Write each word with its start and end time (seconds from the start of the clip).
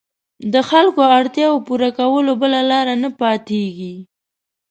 د 0.53 0.55
خلکو 0.69 1.01
اړتیاوو 1.17 1.63
پوره 1.67 1.89
کولو 1.99 2.31
بله 2.41 2.59
لاره 2.71 2.93
نه 3.03 3.09
پاتېږي. 3.19 3.95